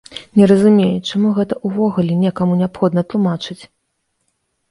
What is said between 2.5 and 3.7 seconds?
неабходна тлумачыць!